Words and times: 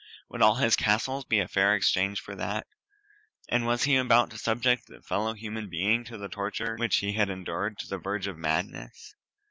Would 0.29 0.41
all 0.41 0.55
his 0.55 0.75
castles 0.75 1.25
be 1.25 1.37
a 1.37 1.47
fair 1.47 1.75
exchange 1.75 2.21
for 2.21 2.33
that? 2.33 2.65
And 3.49 3.67
was 3.67 3.83
he 3.83 3.95
about 3.97 4.31
to 4.31 4.37
subject 4.39 4.89
a 4.89 4.99
fellow 5.03 5.35
human 5.35 5.69
being 5.69 6.03
to 6.05 6.17
the 6.17 6.27
torture 6.27 6.75
which 6.75 6.95
he 6.95 7.13
had 7.13 7.29
endured 7.29 7.77
to 7.77 7.87
the 7.87 7.99
verge 7.99 8.25
of 8.25 8.35
madness? 8.35 9.13